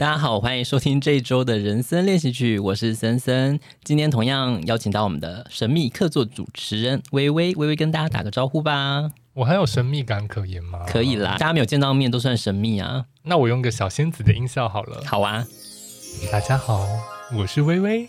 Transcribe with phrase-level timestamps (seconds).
[0.00, 3.60] 大家好，欢迎收听这一周的人生练习曲，我是森森。
[3.84, 9.10] 今天同样邀请到我们的神秘客座主持人微微，微微跟大家打个招呼吧。
[9.34, 10.86] 我还有神秘感可言吗？
[10.88, 13.04] 可以啦，大家没有见到面都算神秘啊。
[13.24, 15.02] 那我用个小仙子的音效好了。
[15.04, 15.46] 好啊，
[16.32, 16.88] 大家好，
[17.36, 18.08] 我是微微。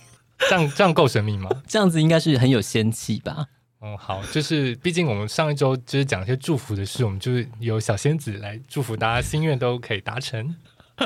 [0.49, 1.49] 这样这样够神秘吗？
[1.67, 3.47] 这样子应该是很有仙气吧。
[3.81, 10.55] 嗯，好，就是毕竟我们上一周就是讲一些祝福的事，我们就是由小仙子来祝福大家心愿都可以达成。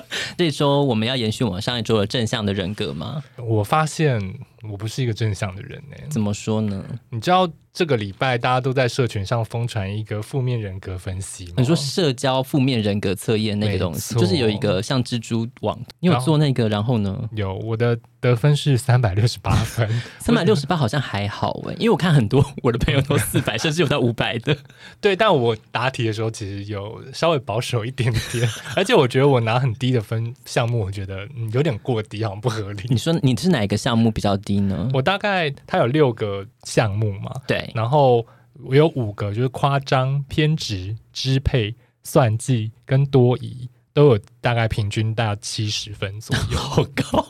[0.37, 3.23] 这周我们要延续我们上一周的正向的人格吗？
[3.37, 4.19] 我发现
[4.69, 5.95] 我不是一个正向的人呢。
[6.09, 6.83] 怎么说呢？
[7.09, 11.53] 你知道这个礼拜大家都在社群上疯传一个负面人格分析吗？
[11.57, 17.29] 你说社交负面人格测验那个东西，就是有一个像蜘蛛网，你有做那个，然后呢？
[17.33, 19.87] 有，我的得分是三百六十八分，
[20.19, 24.55] 三百六十八好像还好哎，因为我看很多我的朋友都 四百，甚至有到五百的。
[25.01, 32.83] 对，但我答题的时候其实有稍微保守一点点， 而且我觉得我拿很低的分项目，我觉得有点过低，好像不合理。
[32.87, 34.89] 你说你是哪一个项目比较低呢？
[34.93, 38.25] 我大概它有六个项目嘛，对，然后
[38.63, 47.25] 我有五个就是夸张、偏执、支配、算计跟多疑，都有大概平均大概七十分左右， 好高。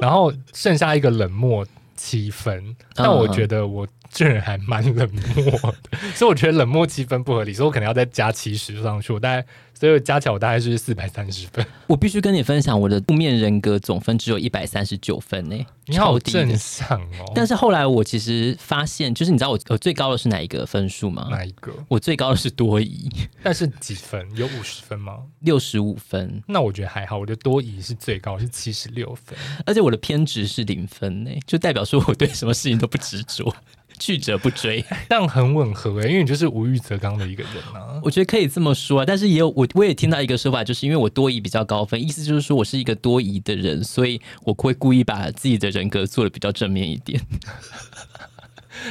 [0.00, 9.46] 然后剩下一个冷漠七分，但我觉得我这人还蛮冷漠的，所以我觉得冷漠七分不合理，所以我可能要再加七十上去，我大概。
[9.80, 11.64] 所以加起来我大概是四百三十分。
[11.86, 15.56] 我必须跟你分享，我的负面人格总分只有一百三十九分呢，
[15.86, 17.32] 你好正向哦。
[17.34, 21.28] 但是后来我其实发现，就是你知道我我最高的是哪一个分数吗？
[21.30, 21.72] 哪一个？
[21.88, 23.08] 我最高的是多疑，
[23.42, 24.28] 但是几分？
[24.36, 25.22] 有五十分吗？
[25.40, 26.42] 六十五分。
[26.46, 33.50] 那我觉得还好，我的多疑是最高，是七十六分，而且我的偏执是零分呢，就代表说我对什么事情都不执着。
[34.00, 38.00] 去者不追， 但很吻合诶，因为你就是无欲则刚的一个人啊。
[38.02, 47.20] 我觉得可以这么说啊，但是也有我我也听到一个说法，就是因为我多疑比较高分，意思就是说我是一个多疑的人，所以我会故意把自己的人格做的比较正面一点。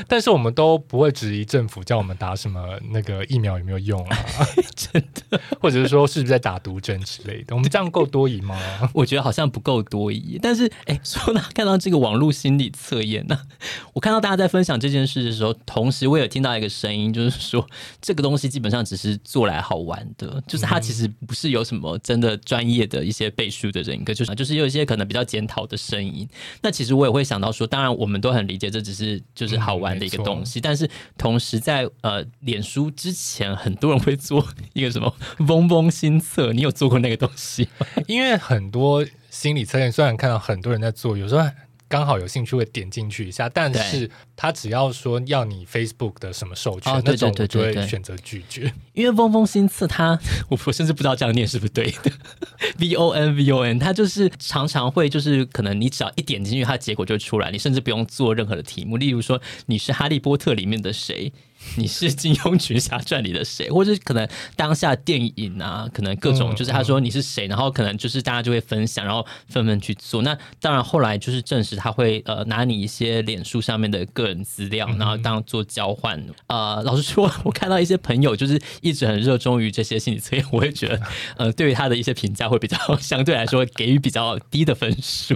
[0.08, 4.18] 但是我们都不会质疑政府叫我们打什么那个疫苗有没有用啊？
[4.76, 7.56] 真的，或者是说是不是在打毒针之类的？
[7.56, 8.58] 我们这样够多疑吗？
[8.94, 10.40] 我觉得好像不够多疑。
[10.42, 13.38] 但是，哎，说到看到这个网络心理测验呢，
[13.94, 17.68] 我看到大家在分享这件事的时候，同时我也有听到一个声音，就是说
[18.02, 26.28] 这个东西基本上只是做来好玩的，就是它其实不是有什么真的专业的一些背书的人格，就是就是有一些可能比较检讨的声音。
[26.62, 35.16] 那其实我也会想到说，当然我们都很理解，这只是就是好玩的一个东西，但是同时在呃，脸书之前，很多人会做一个什么
[35.48, 37.68] “嗡嗡心测”，你有做过那个东西？
[38.08, 41.50] 因为很多心理测验，虽然看到很多人在做，有时候。
[41.90, 48.72] 刚好有兴趣会点进去一下，但是他只要说要你 Facebook 的什么授权，那种我就会选择拒绝。
[48.94, 50.18] 因为嗡嗡新次，他
[50.50, 52.12] 我我甚至不知道这样念是不是对的，
[52.78, 58.96] V O N V O N，他就是常常会就是可能你只要一点进去，它结果就出来，你甚至不用做任何的题目。
[58.96, 61.34] 例如说你是哈利波特里面的谁？
[61.76, 70.22] 你是《金庸群侠传》里的谁，或者是可能当下电影啊，可能各种就是他说你是谁，然后可能就是大家就会分享，然后纷纷去做。
[70.22, 76.20] 那当然后来就是证实他会呃拿你一些脸书上面的个人资料，然后当做交换。
[76.48, 81.02] 呃，老实说， 我看到一些朋友就是一直很热衷于这些心理测验，我会觉得
[81.36, 85.36] 呃对于他的一些评价会比较 相对来说给予比较低的分数。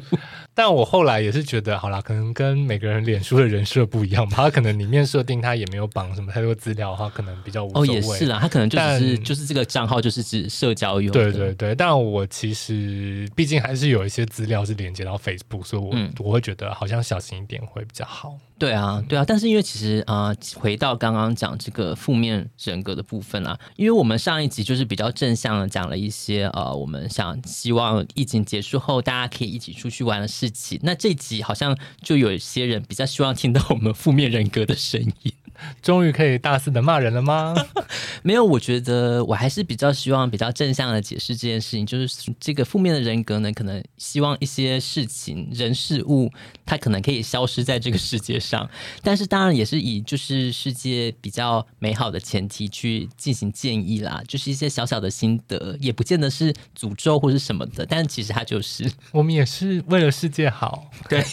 [0.56, 4.38] 但我后来也是觉得，好啦，可能跟每个人脸书的人设不一样吧。
[4.38, 7.90] 他可能里面设定他也没有绑什么太多资料的话，可能比较无所谓。
[7.90, 11.12] 哦，也是啦，他可能就只是就是这个账号就是指社交用。
[11.12, 18.38] 对对对，但我其实毕竟还是有一些资料是连接到 Facebook，所以我、嗯、我会觉得好像小心一点会比较好。
[18.58, 30.80] 对啊，对啊，但是因为其实啊、回到刚刚讲这个负面人格的部分啊，因为我们上一集就是比较正向的讲了一些呃，我们想希望疫情结束后大家可以一起出去玩的事情。
[30.84, 35.34] 那这集好像就有一些人比较希望听到我们负面人格的声音。
[35.82, 37.56] 终于可以大肆的骂人了吗？
[38.24, 46.32] 没有，我觉得我还是比较希望比较正向的解释这件事情，就是这个负面的人格呢，可能希望一些事情、人、事物，
[46.66, 48.70] 它可能可以消失在这个世界上，
[49.04, 61.24] 但是当然也是以就是世界比较美好的前提去进行建议啦，就是一些小小的心得，也不见得是诅咒或是什么的，但其实它就是 我们也是为了世界好，对。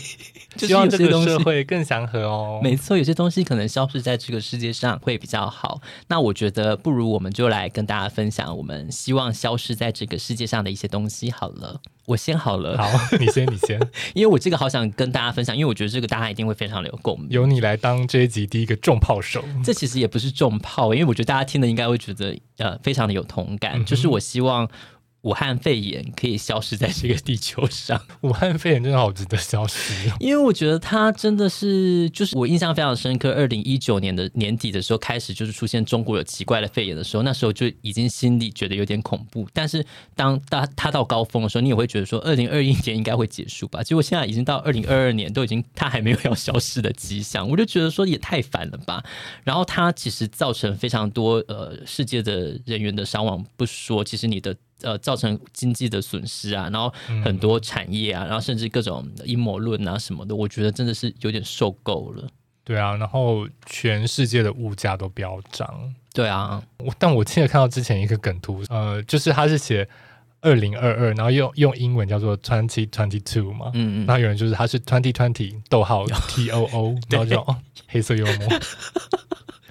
[0.57, 2.61] 希望这个社会更祥和哦。
[2.61, 5.81] 没错，有些东西可能消失在这个世界上会比较好。
[6.09, 11.81] 那我觉得，不如我们就来跟大家分享我们希望消失在这个世界上的一些东西好了。
[12.07, 12.87] 我先好了，好，
[13.19, 13.81] 你先，你先，
[14.15, 17.29] 因为我这个好想跟大家分享，因为我觉得这个大家一定会非常的有共鸣。
[17.31, 19.43] 由你来当这一集第一个重炮手。
[19.65, 23.81] 这其实也不是重炮，因为我觉得大家听的应该会觉得呃非常的有同感。
[23.81, 24.69] 嗯、就是我希望。
[25.23, 28.01] 武汉肺炎可以消失在这个地球上。
[28.23, 33.33] 武汉肺炎真的好值得消失，因为我觉得它真的是，就是我印象非常深刻。
[33.33, 39.47] 二零一九年的年底的时候开始，就是出现中国有奇怪的肺炎的时候，那时候就已经心里觉得有点恐怖。
[39.53, 39.85] 但是
[40.17, 43.83] 当它它到高峰的时候，你也会觉得说，二零二一年应该会结束吧？
[43.83, 49.05] 结果现在已经到二零二二年，都已经它还没有要消失的迹象，我就觉得说也太烦了吧。
[49.45, 54.57] 然后它其实造成非常多呃世界的人员的伤亡不说，其实你的。
[54.83, 56.93] 呃，造成经济的损失啊，然后
[57.25, 62.27] 很多产业啊，嗯、然后甚至各种阴谋论啊什么的，我觉得真的是有点受够了。
[62.65, 65.95] 对啊，然后全世界的物价都飙涨。
[66.13, 69.89] 对啊，我但我记得看到之前一个梗图，呃，就是他是写
[70.41, 77.57] 二零二二，然后用用英文叫做 twenty twenty two 嘛，嗯嗯，然后有人就是他是 twenty twenty 逗号 T O O， 然后就哦，
[77.89, 78.61] 黑色幽默。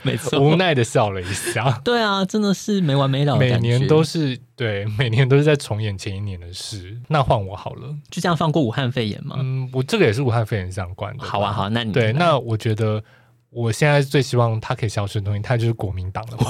[0.04, 1.80] 没错，无奈的笑了一下。
[1.86, 6.98] 对啊，真的是没完没了，每年都是对，每年都是在重演前一年的事。
[7.07, 9.36] 那换我好了，就这样放过武汉肺炎吗？
[9.40, 11.24] 嗯，我这个也是武汉肺炎相关的。
[11.24, 13.04] 好啊，好，那你对，那我觉得
[13.50, 16.45] 我现在最希望它可以消失的东西，它就是国民党了吧？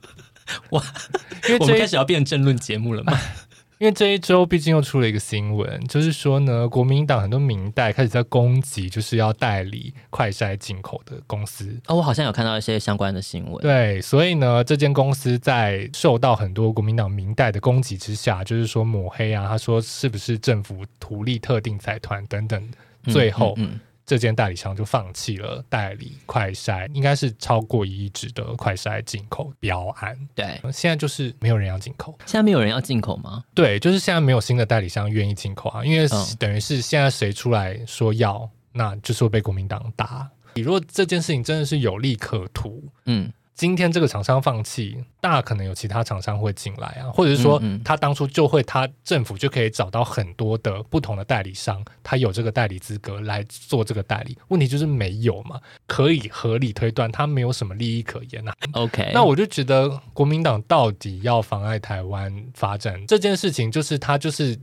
[0.70, 0.82] 哇，
[1.48, 3.18] 因为我们开始要变政论节目了嘛。
[3.78, 11.78] 因为这一周毕竟又出了一个新闻，就是说呢，国民党很多民代开始在攻击，就是要代理快筛进口的公司。
[11.86, 13.60] 哦，我好像有看到一些相关的新闻。
[13.60, 22.70] 对，所以呢，这间公司在受到很多国民党民代的攻击之下，就是说抹黑啊，他说是不是政府图利特定财团等等，
[23.04, 23.52] 最后。
[23.58, 30.16] 嗯嗯嗯这间代理商就放弃了代理快筛，应该是超过一亿只的快筛进口标案。
[30.34, 32.16] 对，现在就是没有人要进口。
[32.24, 33.42] 现在没有人要进口吗？
[33.52, 36.06] 对，就是现在没有新的代理商愿意进口啊，因为
[36.38, 40.30] 等于是现在谁出来说要，那就是会被国民党打。
[40.54, 43.32] 你如果这件事情真的是有利可图，嗯。
[43.56, 54.36] 今天这个厂商放弃，大可能有其他厂商会进来啊，或者是说他当初就会，他政府就可以找到很多的不同的代理商，他有这个代理资格来做这个代理。
[54.48, 58.54] 问题就是没有嘛，可以合理推断他没有什么利益可言啊。
[58.72, 64.58] OK，那我就觉得国民党到底要妨碍台湾发展这件事情，就是他就是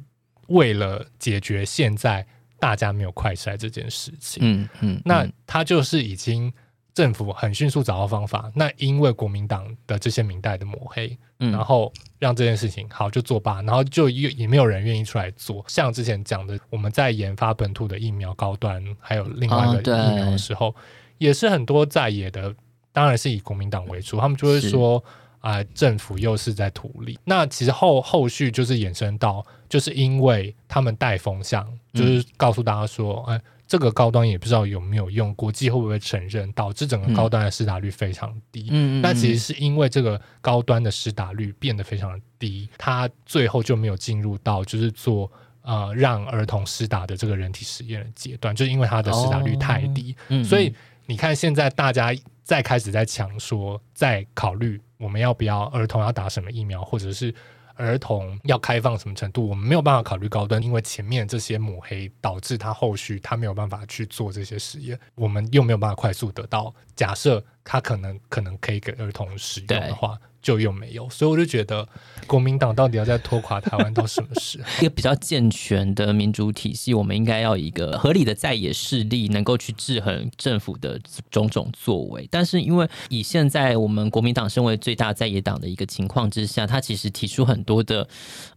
[0.49, 2.23] 为了解决现在
[2.59, 4.43] 大家没有快筛这件事情。
[4.45, 6.53] 嗯嗯，那他就是已经。
[6.93, 15.65] 政府很迅速找到方法，那因为国民党的这些明代的抹黑，嗯，然后让这件事情好就作罢，然后就也也没有人愿意出来做。
[15.67, 20.75] 像之前讲的，我们在研发本土的疫苗高端，还有另外一个疫苗的时候，哦、
[21.17, 22.53] 也是很多在野的，
[22.91, 25.03] 当然是以国民党为主，他们就会说
[25.39, 27.17] 啊、呃，政府又是在图利。
[27.23, 33.41] 那其实后后续就是衍生到，就是因为他们带风向，就是告诉大家说，哎、
[33.73, 38.67] 这个高端也不知道有没有用，国际会不会承认，导致整个高端的施打率非常低。
[38.69, 45.27] 嗯，但其实是因为这个高端的施打率变得非常的低，它最后就没有进入到就是做
[45.63, 50.13] 呃让儿童施打的这个人体实验的阶段，就是因为它的施打率太低。
[50.13, 50.71] 哦，嗯，所以
[51.07, 57.33] 你看现在大家再开始在强说，在考虑我们要不要儿童要打什么疫苗，或者是。
[57.75, 66.73] 儿童要开放什么程度，我们没有办法考虑高端，因为前面这些抹黑导致他后续他没有办法去做这些实验，我们又没有办法快速得到。
[66.95, 70.19] 假设他可能可能可以给儿童使用的话。
[70.43, 71.87] 就又没有，所以我就觉得
[72.27, 74.67] 国民党到底要再拖垮台湾到什么时候？
[74.81, 80.99] 一个比较健全的民主体系，我们应该要一个合理的在野势力，能够去制衡政府的
[81.31, 82.27] 种种作为。
[82.29, 88.05] 但是因为以现在我们国民党身为最大在野党的一个情况之下，他其实提出很多的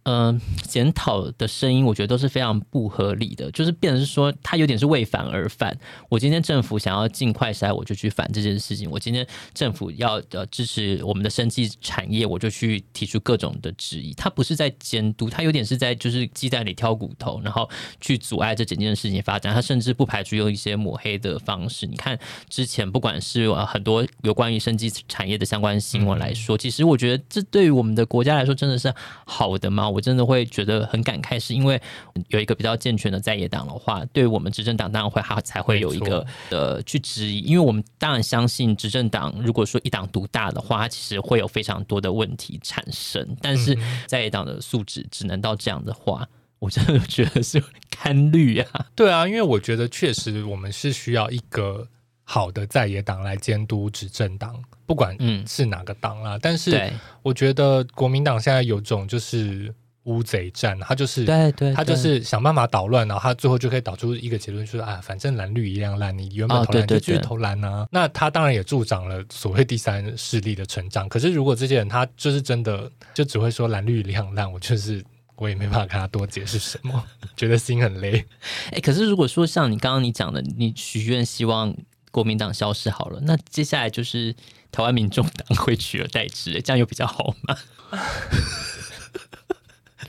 [0.03, 5.77] 嗯检讨的声音，我觉得都是非常不合理的，就是变成是说他有点是为反而反。
[6.09, 11.71] 我今天政府想要尽快筛，我就去反这件事情；我今天政府要呃支持我们的生计。
[11.81, 17.69] 产业我就去提出各种的质疑，他不是在监督，他有点是在就是鸡蛋里挑骨头，然后
[18.01, 19.53] 去阻碍这整件事情发展。
[19.53, 21.85] 他甚至不排除用一些抹黑的方式。
[21.85, 22.17] 你看
[22.49, 28.93] 之前不管是很多有关于生技产业的相关新闻来说，其实我觉得这对于我们的国家来说真的是
[29.25, 29.89] 好的吗？
[29.89, 31.81] 我真的会觉得很感慨，是因为
[32.29, 46.27] 有一个比较健全的在野党的话，对我们执政党当然会还才会有一个呃去质疑，因为我们当然相信执政党如果说一党独大的话，它其实会有非常多的问题产生，但是在野党的素质只能到这样的话，
[46.59, 48.85] 我真的觉得是堪虑啊。
[48.95, 51.87] 对啊，因为我觉得确实我们是需要一个
[52.23, 56.39] 好的在野党来监督执政党，不管是哪个党啦。
[56.41, 59.73] 但是我觉得国民党现在有种就是。
[60.07, 67.85] 乌贼战，他就是对对，他就是想办法捣乱，然后他最后就可以导出一个结论，就是啊，反正蓝绿一样烂，你原本投篮就继续投篮啊。
[67.91, 71.07] 那他当然也助长了所谓第三势力的成长。
[71.09, 75.03] 可是如果这些人他就是真的就只会说蓝绿一样烂， 我就是
[75.35, 77.03] 我也没办法跟他多解释什么，
[77.35, 78.25] 觉得心很累。
[78.67, 81.75] 哎、欸，可是如果说像你刚刚你讲的，你许愿希望
[82.11, 84.33] 国民党消失好了，那接下来就是
[84.71, 87.57] 台湾民众党会取而代之，这样又比较好吗？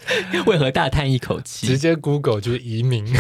[0.47, 1.67] 为何大叹一口气？
[1.67, 3.05] 直接 Google 就是移民。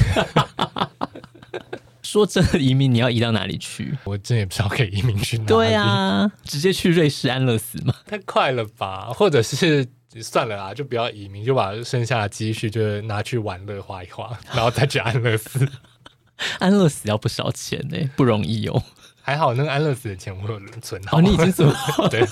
[2.02, 3.94] 说真的，移民你要移到哪里去？
[4.04, 5.48] 我真也不知道可以移民去哪里。
[5.48, 7.94] 对啊， 直接去瑞士安乐死吗？
[8.06, 9.10] 太快了吧？
[9.12, 9.86] 或者是
[10.22, 15.68] 算了啦，就不要移民，就把剩下的积蓄就拿去玩乐花一花，然后再去安乐死。
[16.60, 18.82] 安乐死要不少钱呢，不容易哦。
[19.28, 22.08] 还好那个安乐死的钱我有存好，哦，你已经存好。
[22.08, 22.26] 对，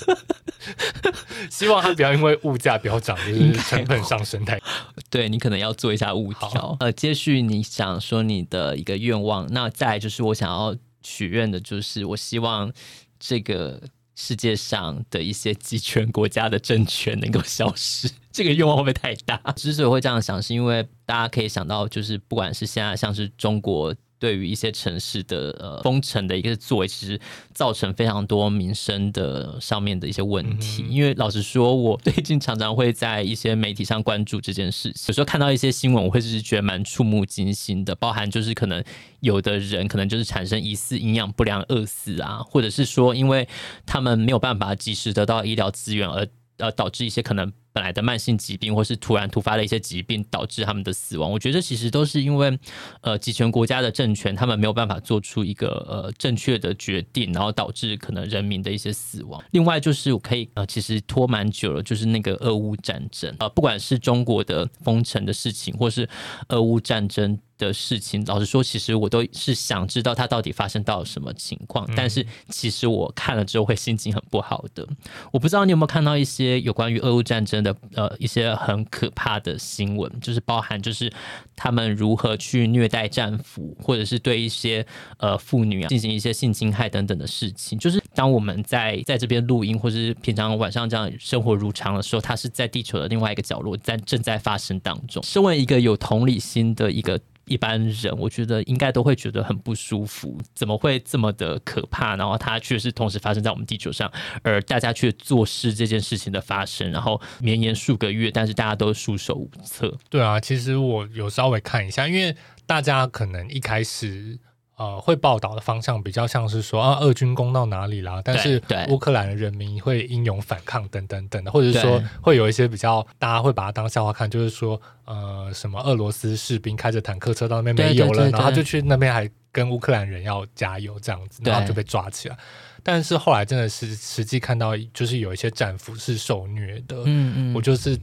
[1.51, 4.59] 希望他不要因为物价飙涨，就是成本上升太。
[5.07, 6.75] 对，你可能要做一下物调。
[6.79, 12.73] 呃，接续你想说你的一个愿望，那再来就是我想要许愿的，就是我希望
[13.19, 13.79] 这个
[14.15, 18.09] 世界上的一些极权国家的政权能够消失。
[18.31, 19.37] 这个愿望会不会太大？
[19.55, 23.93] 之所以会这样想，是因为大家可以想到，就是不管是现在像是中国。
[24.19, 27.19] 对于一些城市的呃封城的一个作为，其实
[27.53, 30.83] 造成非常多民生的上面的一些问题。
[30.87, 38.83] 嗯、因为老实说，我最近常常会在一些媒体上关注这件事情，有时候看到一些新闻，我会是觉得蛮触目惊心的，包含就是可能
[39.19, 43.47] 有的人可能就是产生疑似营养不良饿死啊，或者是说因为
[43.85, 47.51] 他们没有办法及时得到医疗资源而呃导致一些可能。
[47.77, 51.31] 本来的慢性疾病，或是突然突发的一些疾病，导致他们的死亡。
[51.31, 52.57] 我觉得其实都是因为，
[53.01, 59.39] 呃，集权国家的政权，他们没有办法做出一个呃正确的决定，然后导致可能人民的一些死亡。
[59.51, 66.09] 另外就是我可以呃，其实拖蛮久了，就是那个俄乌战争，呃，不管是中国的封城的事情，或是
[66.47, 67.37] 俄乌战争。
[67.57, 71.85] 的事情，老实说，其实我都是想知道它到底发生到什么情况。
[71.89, 74.87] 嗯、但是，其实我看了之后会心情很不好的。
[75.31, 81.11] 我不知道你有没有看到一些有关于俄乌战争的呃一些很可怕的新闻，就是包含就是
[81.55, 84.85] 他们如何去虐待战俘，或者是对一些
[85.17, 87.77] 呃妇女啊进行一些性侵害等等的事情。
[87.79, 95.23] 就是当我们在在这边录音，或者是平常晚上这样生活如常的时候，它是在地球的另外一个角落在正在发生当中。
[95.23, 97.19] 身为一个有同理心的一个。
[97.47, 102.15] 一般人我觉得应该都会觉得很不舒服，怎么会这么的可怕？
[102.15, 104.11] 然后它却是同时发生在我们地球上，
[104.43, 109.97] 而大家却坐视这件事情的发生，然后绵延数个月，但是大家都束手无策。
[110.09, 112.35] 对啊，其实我有稍微看一下，因为
[112.65, 114.39] 大家可能一开始。
[114.77, 118.21] 呃，会报道的方向比较像是说啊，俄军攻到哪里啦？
[118.23, 132.37] 但是乌克兰的人民会英勇反抗等等等的，或者是说会有一些比较大家会把它当笑话看，就是说呃，什么俄罗斯士兵开着坦克车到那边没油了，对对对对，然后就去那边还跟乌克兰人要加油这样子，然后就被抓起来。
[132.83, 136.97] 但是后来真的是实际看到，就是有一些战俘是受虐的。
[137.05, 137.97] 嗯嗯，我就是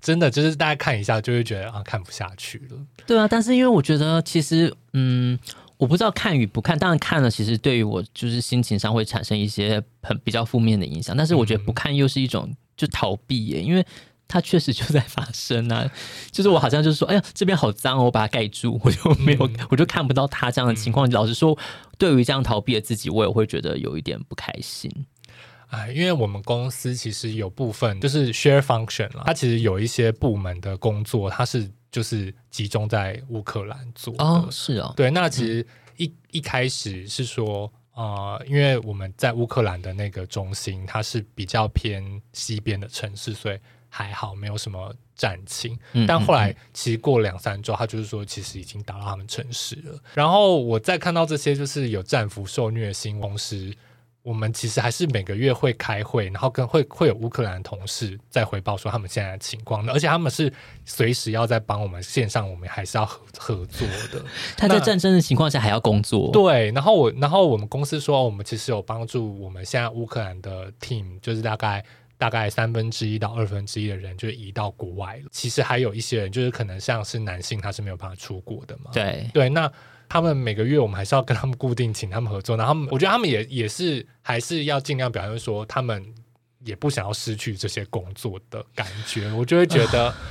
[0.00, 2.76] 真的就是大家看一下就会觉得啊，看不下去了。
[3.06, 5.38] 对啊，但是因为我觉得其实嗯。
[5.78, 11.16] 我不知道看与不看，当然看了，其实对于我就是心情上会产生一些很比较负面的影响。
[11.16, 13.86] 但是我觉得不看又是一种就逃避耶，因为
[14.26, 15.88] 它确实就在发生啊。
[16.32, 21.08] 就是我好像就是说，哎呀，这边好脏哦，我把它盖住，我就没有，我就看不到它这样的情况。
[21.10, 21.56] 老实说，
[21.96, 24.90] 对于这样逃避的自己，我也会觉得有一点不开心。
[25.68, 31.70] 哎，因为我们公司其实有部分就是 share function 啦，它其实有一些部门的工作，它是。
[31.90, 34.22] 就是集中在乌克兰做的。
[34.22, 43.58] 哦，是哦，对，那其实一、嗯、一开始是说，呃，因为我们在乌克兰的那个中心，它是比较偏西边的城市，所以
[43.88, 45.78] 还好，没有什么战情。
[45.94, 49.98] 嗯、但后来其实过两三周，他就是说，其实已经打到他们城市了。
[50.12, 53.74] 然后我再看到这些，就是有战俘受虐的新闻，同时。
[54.28, 60.52] 我们其实还是每个月会开会，然后跟会会有乌克兰同事在回报说他们现在的情况，而且他们是
[60.84, 64.22] 随时要在帮我们线上，我们还是要合合作的。
[64.54, 66.30] 他在战争的情况下还要工作。
[66.30, 71.82] 对，然后我然后我们公司说，我们其实有帮助我们现在乌克兰的 team，就是大概
[72.18, 75.28] 大概三分之一到二分之一的人就移到国外了。
[75.32, 78.90] 其实还有一些人，就是可能像是男性，他是没有办法出国的嘛。
[78.92, 79.72] 对对，那。
[80.08, 86.04] 他们每个月我们还是要跟他们固定请他们合作，然后他们我觉得他们也也是还是要尽量表现说他们
[86.64, 90.14] 也不想要失去这些工作的感觉，我就会觉得。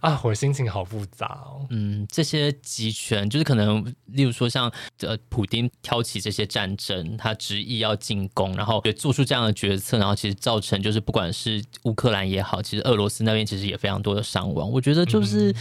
[0.00, 1.66] 啊，我的心情好复杂哦。
[1.68, 14.70] 嗯，这些集权就是可能，例如说像呃，普丁挑起这些战争，他执意要进攻，然后也做出这样的决策，然后其实造成就是不管是乌克兰也好，其实俄罗斯那边其实也非常多的伤亡。
[14.70, 15.54] 我觉得就是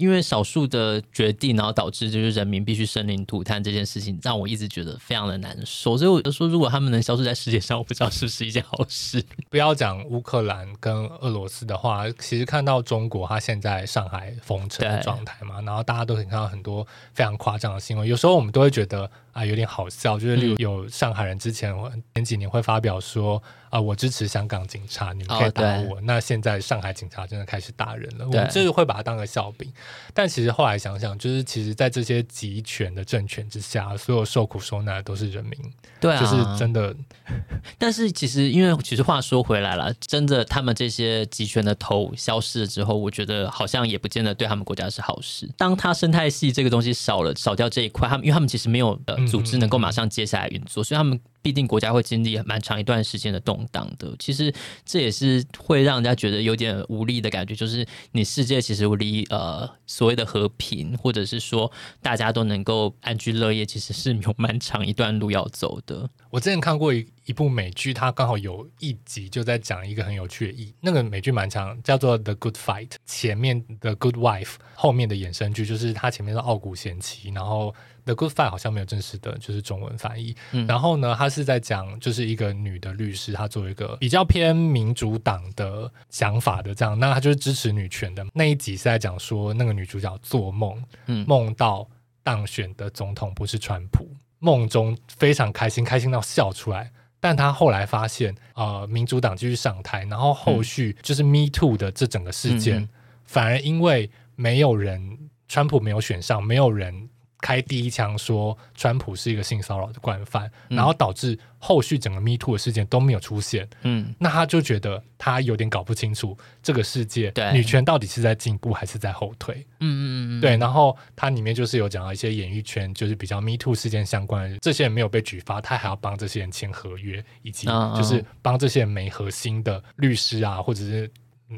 [0.00, 5.98] 因为少数的决定，然后导致就是人民必须生灵涂炭这件事情，让我一直觉得非常的难受。
[5.98, 9.22] 所以我就说，如果他们能消失在世界上，我不知道是不是一件好事。
[9.50, 18.08] 不要讲乌克兰跟俄罗斯的话，其实看到中国，它现在上海封城的状态嘛，然后大家都可以看到很多非常夸张的新闻。
[18.08, 21.74] 有时候我们都会觉得啊，有点好笑，就是例如有上海人之前
[22.14, 25.96] 前几年会发表说啊，我支持香港警察，你们可以打我。
[25.96, 29.72] 哦、那现在上海警察真的开始打人了，我们就是会把它当个笑柄。
[30.12, 35.52] 但其实后来想想，就是其实，在这些集权的政权之下，所有受苦受难的都是人民。
[36.00, 36.94] 对啊，就是真的。
[37.78, 45.48] 但是其实，因为其实话说回来了，真的他们这些集权的头消失了之后，我觉得好像也不见得对他们国家是好事。
[45.56, 51.18] 当他生态系这个东西少了，少掉这一块，他们因为他们其实没有呃组织能够马上接下来运作，所以他们。
[51.42, 54.52] 必定国家会经历蛮长一段时间的动荡的，其实
[54.84, 61.72] 这也是会让人家觉得有点无力的感觉，就是你世界其实离呃所谓的和平，或者是说
[62.02, 66.10] 大家都能够安居乐业，其实是有蛮长一段路要走的。
[66.28, 74.44] 我之前看过一一部美剧，它刚好有一集就在讲一个很有趣的意，那个美剧蛮长，叫做《The Good Fight》，前面的《Good Wife》，
[74.74, 77.74] 后面的衍生剧就是它前面是《傲骨贤妻》，然后。
[78.04, 80.34] The Good Fight 好像没有正式的，就是中文翻译。
[80.52, 88.26] 嗯、然后呢，他是在讲，就是一个女的律师，她做一个比较偏民主党的想法的这样，那她就是支持女权的。
[88.32, 91.88] 那一集是在讲说，那个女主角做梦，嗯、梦到
[92.22, 96.90] 当选的总统不是川普，梦中非常开心，开心到笑出来。
[97.20, 102.88] 但她后来发现，呃，民主党继续上台，然后后续就是 Me Too 的这整个事件，嗯、
[103.24, 107.08] 反而因为没有人，川普没有选上，没有人。
[107.40, 113.68] 开第一枪说川普是一个性骚扰的惯犯，嗯、然后导致后续整个 Me Too 的事件都没有出现。
[113.82, 119.66] 嗯，那他就觉得他有点搞不清楚这个世界，对女权到底是在进步还是在后退？
[119.80, 120.56] 嗯嗯嗯，对。
[120.56, 127.66] 然后他里面就是有讲到一些演艺圈，就是比较 Me Too 事件相关的，这些人没有被举发，他还要帮这些人签合约，以及
[127.96, 131.10] 就是帮这些人没核心的律师啊，或者是。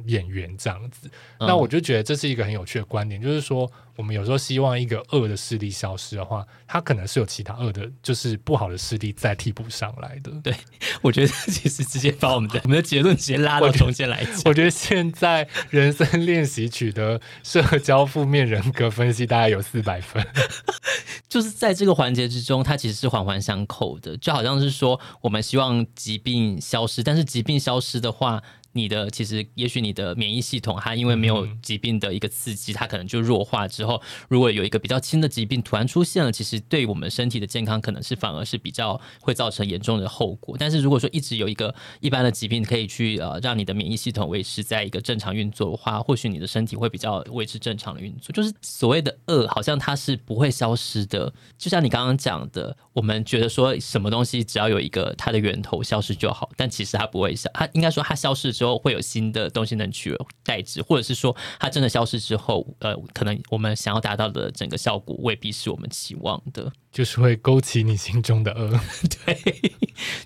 [0.07, 10.31] 演员这样子，那我就觉得这是一个很有趣的观点，嗯、就是说，我们有时候希望一个恶的势力消失的话，它可能是有其他恶的，就是不好的势力再替补上来的。
[10.43, 10.55] 对，
[11.03, 14.43] 我觉得其实直接把我们的我们的结论直接拉到中间来讲。
[14.47, 20.27] 我觉得现在人生练习取得社交负面人格分析大概有四百分，
[21.29, 28.43] 就是在这个环节之中，它其实是环环相扣的，就好像是说，我们希望疾病消失，但是疾病消失的话。
[28.75, 40.57] 你的其实，也许你的免疫系统，它因为没有疾病的一个刺激，它可能就弱化之后，如果有一个比较轻的疾病突然出现了，其实对我们身体的健康可能是反而是比较会造成严重的后果。
[40.59, 48.33] 但是如果说一直有一个一般的疾病可以去呃让你的免疫系统维持在一个正常运作的话，或许你的身体会比较维持正常的运作。
[48.33, 51.31] 就是所谓的恶，好像它是不会消失的。
[51.59, 58.53] 就像你刚刚讲的，我们觉得说什么东西只要有一个它的源头消失就好，但其实它不会消，它应该说它消失。
[58.63, 68.81] 之后会有新的东西能取而代之，或者是说它真的消失之后，呃，可能我们想要达到的整个效果未必是我们期望的，就是会勾起你心中的恶。
[69.27, 69.73] 对，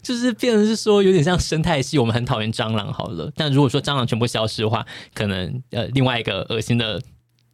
[0.03, 7.01] 就是变成是说有点像生态系，我们很讨厌蟑螂好了，但如果说蟑螂全部消失的话，可能呃另外一个恶心的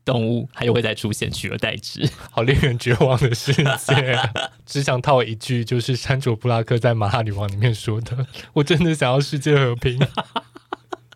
[0.04, 4.18] 动物还有会再出现取而代之，好令人绝望的世界。
[4.66, 10.00] 只想套一句，就是山卓布拉克在《马哈女王》里面说的：“我真的想要世界和平。”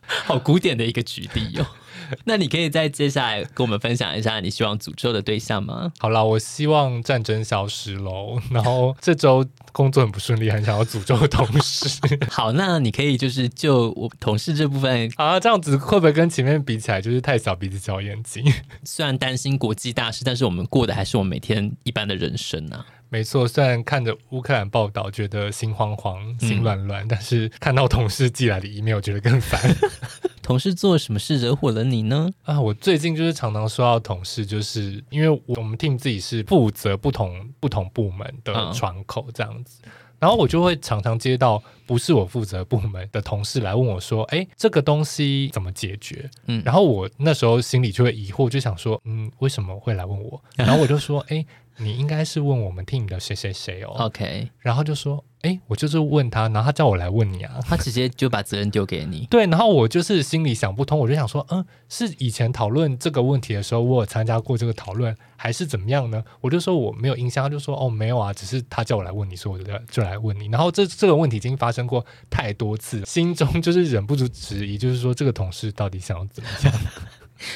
[0.25, 1.67] 好古典的一个举例哦，
[2.25, 5.93] 那你可以再接下来跟我们分享一下你希望诅咒的对象吗？
[5.99, 8.41] 好啦，我希望战争消失喽。
[8.51, 12.01] 然后这周工作很不顺利，很想要诅咒同事。
[12.31, 18.45] 好，那你可以就是就我同事这部分啊，这样子会不会跟前面比起来就是太小鼻子小眼睛？
[18.85, 22.87] 虽然担心国际大事，但是我们过的还是我们每天一般的人生啊。
[23.09, 29.61] 没错，虽然看着乌克兰报道觉得心慌慌、心乱乱，嗯、但是看到同事寄来的 email 觉得更烦。
[30.43, 32.29] 同事做什么事惹火了你呢？
[32.45, 51.45] 啊，我最近就是常常收到同事，就是因为我们 team 自己是负责不同不同部门的窗口这样子，嗯、然后我就会常常接到不是我负责部门的同事来问我说：“哎，这个东西怎么解决？”嗯，然后我那时候心里就会疑惑，就想说：“嗯，为什么会来问我？” 然后我就说：“哎。”
[51.79, 66.25] 你应该是问我们 team 的谁谁谁哦，OK，然后就说，哎，我就是问他，然后他叫我来问你啊， 他直接就把责任丢给你， 对，然后我就是心里想不通，我就想说，嗯，是以前讨论这个问题的时候，我有参加过这个讨论，还是怎么样呢？
[66.41, 76.73] 我就说我没有印象，他就说，哦，没有啊，只是他叫我来问你，所以我就就来问你，然后这这个问题已经发生过太多次，心中就是忍不住质疑，就是说这个同事到底想要怎么样？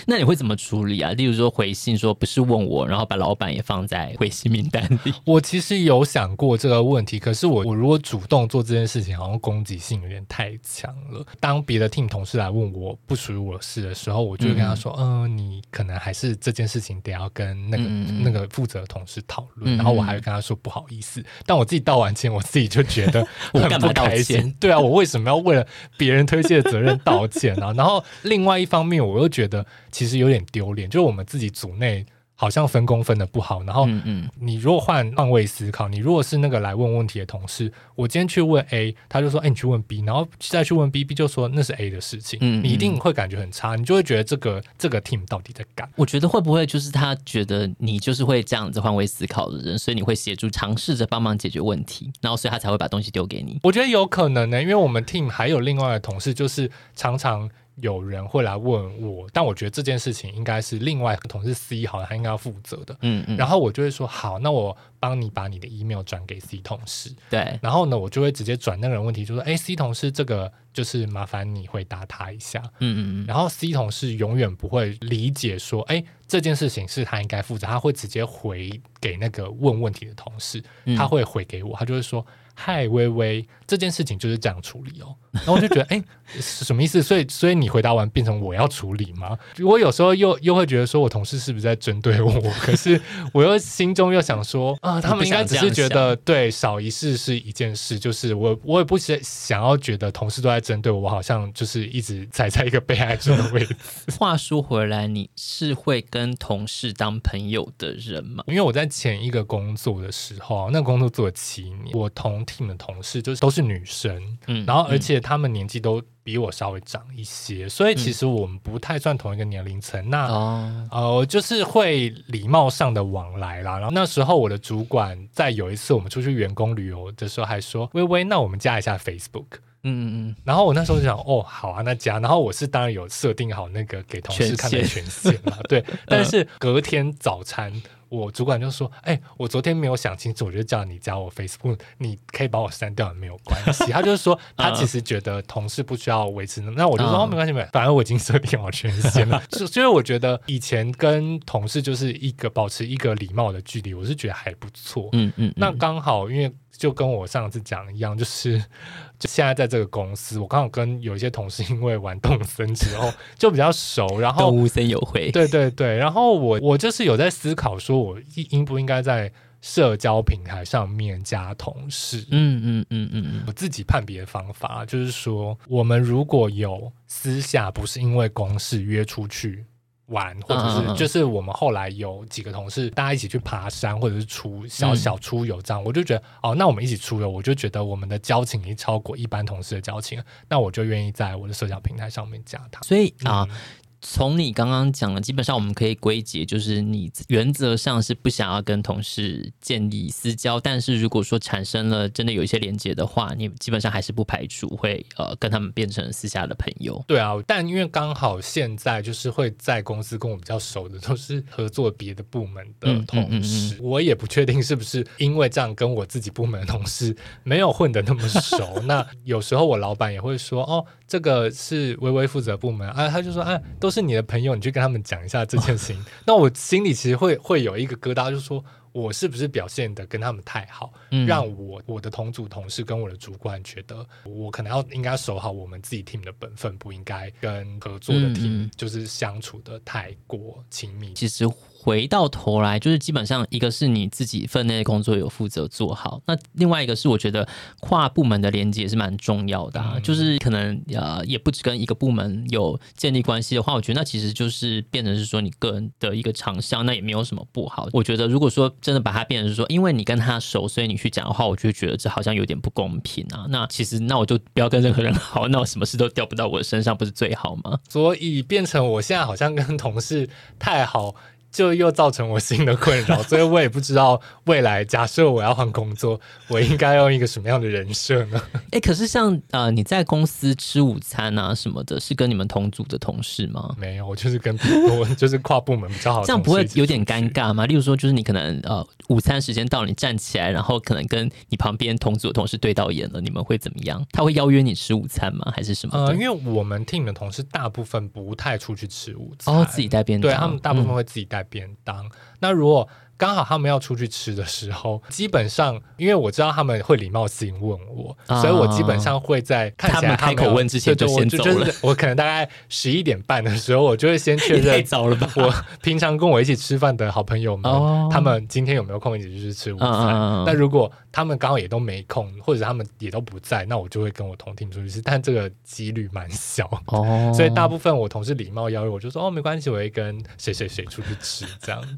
[0.06, 1.12] 那你会怎么处理啊？
[1.12, 5.12] 例如说回信说不是问我，然后把老板也放在回信名单里。
[5.24, 11.24] 我其实有想过这个问题，可是我我如果主动做这件事情，好像攻击性有点太强了。
[11.38, 17.82] 当别的 team 同事来问我不属于我的事的时候，我就会跟他说：“嗯、呃，你可能还是这件事情得要跟那个
[18.22, 19.74] 那个负责的同事讨论。
[19.74, 24.54] 嗯嗯”然后我还会跟他说：“不好意思。”但我自己道完歉，我自己就觉得 很不开心。
[24.58, 25.66] 对啊，我为什么要为了
[25.96, 27.72] 别人推卸的责任道歉呢、啊？
[27.76, 29.64] 然后另外一方面，我又觉得。
[29.90, 32.04] 其实有点丢脸，就是我们自己组内
[32.34, 33.62] 好像分工分的不好。
[33.64, 42.38] 然后，嗯你如果换换位思考，你如果是那个来问问题的同事，我今天去问 A，他就说：“哎，你去问 B。”然后再去问 B，B 就说那是 A 的事情。
[42.40, 45.86] 嗯，你一定会感觉很差，你就会觉得这个这个 team 到底在干？
[45.96, 53.60] 我觉得会不会就是他觉得你就是会这样子换位思考的人，所以你会协助尝试着帮忙解决问题，然后所以他才会把东西丢给你。
[53.62, 57.50] 我觉得有可能呢，因为我们 team 还有另外的同事，就是常常。
[57.80, 62.96] 有人会来问我，但我觉得这件事情应该是另外同事 C 好像他应该要负责的。
[63.02, 67.14] 嗯嗯，然后我就会说好，那我帮你把你的 email 转给 C 同事。
[67.28, 72.60] 对，然后呢，我就会直接转那个人问题，就说：哎，C 同事，这个就是麻烦你回答他一下。
[72.78, 73.26] 嗯嗯嗯。
[73.26, 80.62] 然后 C 同事永远不会理解说，哎，这件事情是他应该负责，他会直接回给那个问问题的同事，
[80.96, 82.24] 他会回给我，他就会说。
[82.62, 85.14] 嗨，微微，这件事情就是这样处理哦。
[85.32, 86.02] 然后我就觉得，哎，
[86.40, 87.00] 是什么意思？
[87.00, 89.38] 所以，所以你回答完变成我要处理吗？
[89.64, 92.32] 我有时候又又会觉得说，我同事是不是在针对我？
[92.60, 93.00] 可是
[93.32, 97.96] 我又心中又想说， 啊，他们应该只是觉得，对，少一事是一件事。
[97.98, 103.76] 就是我，我也不想想要觉得同事都在针对我，我好像就是一直踩在一个被害者的位置。
[104.18, 108.42] 话说回来，你是会跟同事当朋友的人吗？
[108.48, 120.00] 因为我在前一个工作的时候，那个工作做了七年，我同 team 的同事就是都是女生，嗯，然后而且他们年纪都比我稍微长一些，嗯、所以其实我们不太算同一个年龄层。
[120.06, 123.78] 嗯、那哦，呃，就是会礼貌上的往来啦。
[123.78, 130.36] 然后那时候我的主管在有一次我们出去员工旅游的时候还说：“微微，那我们加一下 Facebook。”嗯嗯嗯。
[130.44, 135.84] 然后我那时候就想：“哦，好啊，那加。”然后我是当然有设定好那个给同事看的权限嘛，对。
[136.06, 137.72] 但是隔天早餐。
[138.10, 143.84] 我主管就说：“哎、欸，我昨天没有想清楚，我就叫你加我 Facebook，你可以把我删掉也没有关系。
[143.94, 149.40] ”他就是说，他其实觉得同事不需要维持那，那我就说：“哦，没关系，没关系，反正我已经设定好权限了。
[149.48, 155.08] ”就所以我觉得以前跟同事就是一个保持一个礼貌的距离，我是觉得还不错。
[155.12, 156.52] 嗯嗯，那刚好因为。
[156.80, 158.58] 就跟我上次讲一样，就是
[159.20, 179.66] 就现在在这个公司，我刚好跟有一些同事因为玩动森之后 就比较熟，然后动森有会，对对对，然后我我就是有在思考，说我应不应该在社交平台上面加同事，嗯嗯嗯嗯嗯，我自己判别的方法就是说，我们如果有私下不是因为公事约出去。
[180.10, 192.80] 玩，或者是就是我们后来有几个同事，大家一起去爬山，或者是出小小出游这样，我就觉得哦，那我们一起出游，我就觉得我们的交情已经超过一般同事的交情，那我就愿意在我的社交平台上面加他。
[192.82, 193.46] 所以啊。
[193.50, 193.56] 嗯
[194.02, 207.04] 从你刚刚讲的，基本上我们可以归结，就是你原则上是不想要跟同事建立私交，但是如果说产生了真的有一些连接的话，你基本上还是不排除会呃跟他们变成私下的朋友。
[207.06, 218.80] 对啊，但因为刚好现在就是会在公司跟我比较熟的都是合作别的部门的同事，嗯嗯嗯嗯，我也不确定是不是因为这样跟我自己部门的同事没有混得那么熟。
[218.88, 223.89] 那有时候我老板也会说，哦，这个是微微负责部门啊，他就说，啊，都。
[223.90, 226.06] 都是你的朋友，你去跟他们讲一下这件事情。
[226.24, 241.12] 那我心里其实会会有一个疙瘩，就是说我是不是表现的跟他们太好，嗯、让我我的同组同事跟我的主管觉得我可能要应该守好我们自己 team 的本分，不应该跟合作的 team 就是相处的太过亲密。
[241.14, 241.44] 其实。
[241.82, 247.48] 回到头来，就是基本上一个是你自己分内的工作有负责做好，那另外一个是我觉得
[247.80, 257.88] 跨部门的连接也是蛮重要的，啊，嗯、就是可能呃也不止跟一个部门有建立关系的话，我觉得那其实就是变成是说你个人的一个长项，那也没有什么不好。
[257.92, 263.46] 我觉得如果说真的把它变成是说，因为你跟他熟，所以你去讲的话，我就觉得这好像有点不公平啊。
[263.48, 267.78] 那其实那我就不要跟任何人 好，那我什么事都掉不到我的身上，不是最好吗？
[267.88, 271.14] 所以变成我现在好像跟同事太好。
[271.50, 278.40] 就又造成我新的困扰，所以我也不知道未来假设我要换工作，我应该用一个什么样的人设呢？
[278.54, 283.74] 哎、欸，可是像呃你在公司吃午餐啊什么的，是跟你们同组的同事吗？
[283.78, 284.56] 没有，我就是跟
[284.98, 287.66] 我就是跨部门比较好，这样不会有点尴尬吗？
[287.66, 294.04] 例如说，就是你可能呃午餐时间到，你站起来，然后可能跟你旁边同组的同事对到眼了，你们会怎么样？
[294.12, 295.52] 他会邀约你吃午餐吗？
[295.54, 295.98] 还是什么？
[295.98, 302.10] 呃，因为我们 team 的同事大部分不太出去吃午餐，哦，自己带便当，对，他们大部分会自己带便当。
[302.40, 302.88] 那如果
[303.20, 311.44] 刚好他们要出去吃的时候， 基本上因为我知道他们会礼貌性问我，啊、所以我基本上会在看起来他们开口问之前就先走了。
[311.44, 314.64] 就是我可能大概十一点半的时候，我就会先确认。
[314.70, 315.30] 太早了吧？
[315.36, 315.52] 我
[315.82, 319.88] 平常跟我一起吃饭的好朋友们，哦、他们今天有没有空一起去吃午餐？
[319.90, 325.02] 那、啊、如果他们刚好也都没空，或者他们也都不在，那我就会跟我同 team 出去吃。
[325.02, 331.88] 但这个几率蛮小哦， 所以大部分我同事礼貌邀约我就说哦，没关系，我会跟谁谁谁出去吃这样子。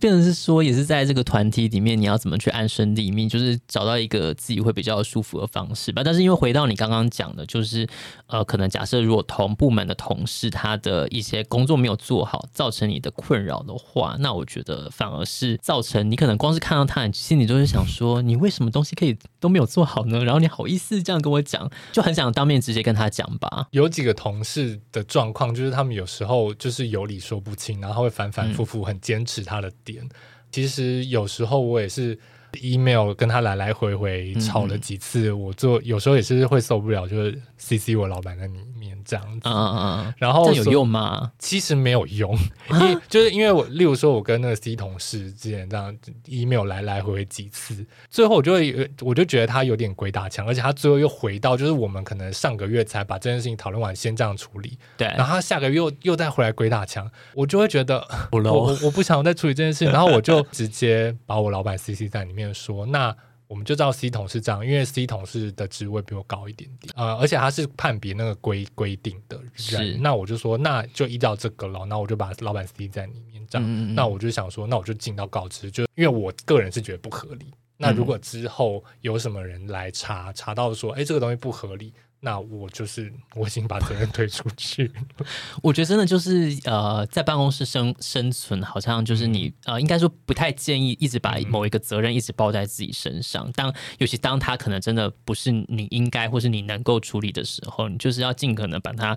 [0.00, 1.46] 变成是说也是在这个团。
[1.46, 3.28] 体里面，你要怎么去安身立命？
[3.28, 6.02] 就是找到一个自己会比较舒服的方式吧。
[6.04, 7.86] 但是因为回到你刚刚讲的，就是
[8.26, 20.24] 呃，可能假设如果同部门的同事他的一些工作没有做好，造成你的困扰的话，那我觉得反而是造成你可能光是看到他，你心里就是想说，你为什么东西可以都没有做好呢？
[20.24, 23.68] 然后你好意思这样跟我讲，就很想当面直接跟他讲吧。
[23.70, 30.02] 有几个同事的状况，就是他们有时候就是有理说不清，然后会反反复复，很坚持他的点。
[30.02, 30.10] 嗯
[30.50, 32.18] 其实有时候我也是
[32.62, 38.96] email 跟他来来回回吵了几次，嗯、我做有时候也是会受不了，就是 cc 我老板在里面。
[39.06, 41.30] 这样子，嗯嗯嗯，然后有用吗？
[41.38, 42.36] 其实没有用，
[42.72, 63.16] 因为就是因为我，例如说，我跟那个 C 同事之前这样 email 来来回回几次，最后我就会，我就觉得他有点鬼打墙，而且他最后又回到，就是我们可能上个月才把这件事情讨论完，先这样处理，对，然后他下个月又又再回来鬼打墙，我就会觉得我我我不想再处理这件事情， 然后我就直接把我老板 CC 在里面说那。
[63.48, 81.94] 我们就知道 C 同事这样，因为 C 同事的职位比我高一点点，呃，而且他是判别那个规规定的人，那我就说，那就依照这个了，那我就把老板 C 在里面这样，嗯嗯那我就想说，那我就尽到告知，就因为我个人是觉得不合理，那如果之后有什么人来查查到说，哎，这个东西不合理。
[82.26, 84.90] 那我就是我已经把责任推出去。
[85.62, 93.48] 我觉得真的就是呃，在办公室生生存，好像就是你呃，应该说不太建议一直把某一个责任一直抱在自己身上。
[93.52, 99.16] 当尤其当他可能真的不是你应该或是你能够处理的时候，你就是要尽可能把它。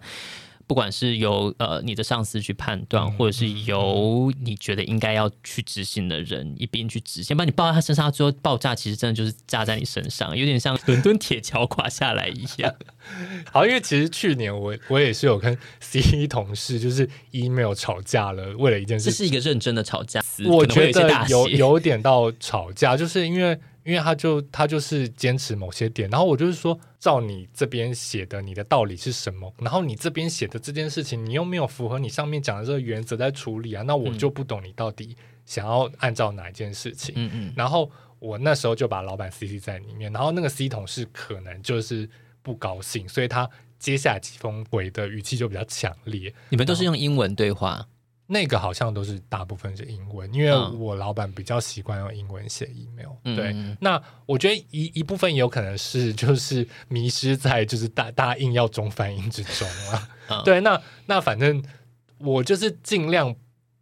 [0.70, 12.72] 不管是由呃你的上司去判断，或者是由你觉得应该要去执行的人一边去执行，把你抱在他身上，他最后爆炸，其实真的就是炸在你身上，有点像 伦敦铁桥垮下来一样。
[13.52, 23.60] 好，因为其实去年我我也是有跟 C 同事就是 email 吵架了，为了一件事，这是一个认真的吵架，我觉得有 有点到吵架，就是因为。
[23.90, 29.52] 因为他就他就是坚持某些点，然后我就是说，照你这边写的，你的道理是什么？
[29.58, 37.16] 然后你这边写的这件事情，你又没有符合你上面讲的这个原则在处理啊，那我就不懂你到底想要按照哪一件事情。
[37.18, 37.54] 嗯嗯。
[37.56, 42.08] 然后我那时候就把老板 CC 在里面，然后那个 C 同事可能就是
[42.44, 43.50] 不高兴，所以他
[43.80, 46.32] 接下来几封回的语气就比较强烈。
[46.50, 47.88] 你们都是用英文对话？
[48.32, 53.10] 那个好像都是大部分是英文，因为我老板比较习惯用英文写 email。
[53.24, 60.10] 嗯、对，那我觉得一一部分也有可能是就是迷失在就是大大家硬要中翻英之中啊。
[60.28, 61.64] 嗯、对，那那反正
[62.20, 63.36] 我就是尽量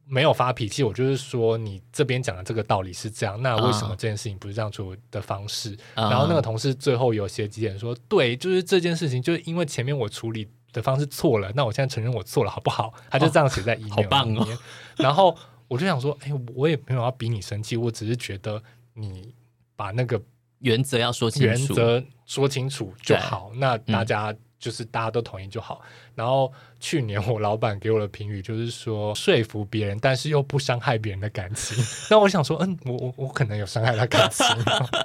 [0.06, 5.78] 没有发脾气，我就是说你这边讲的这个道理是这样，那为什么这件事情不是这样做的方式？
[5.96, 10.48] 嗯、然后那个同事最后有写几点说，对，就是这件事情就是因为前面我处理。
[10.74, 12.94] 的方式错了，那我现在承认我错了，好不好？
[13.10, 14.04] 他就这样写在 email 里面。
[14.04, 14.48] 好棒哦！
[14.98, 15.36] 然后
[15.68, 18.62] 我就想说，哎、欸，我也没有要逼你生气，我只是觉得
[18.94, 19.34] 你
[19.76, 20.22] 把那个
[20.60, 23.52] 原则要说清楚，原则说清楚就好。
[23.56, 25.82] 那大家就是大家都同意就好。
[25.84, 26.52] 嗯、然后。
[26.80, 31.76] 去年我老板给我的评语就是说，说服别人，但是又不伤害别人的感情。
[32.08, 34.46] 那我想说，嗯，我我我可能有伤害他感情，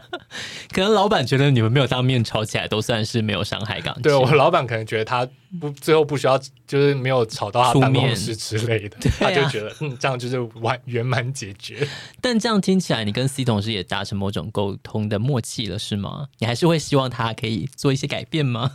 [0.70, 4.02] 可能老板觉得你们没有当面吵起来，都算是没有伤害感情。
[4.02, 5.26] 对，我老板可能觉得他
[5.58, 11.88] 不最后不需要，就是没有吵到他办公室之类的，啊、他就觉得嗯，这样就是完圆满解决。
[12.20, 16.28] 但这样听起来，你跟 C 同事也达成某种沟通的默契了，是吗？
[16.36, 18.72] 你还是会希望他可以做一些改变吗？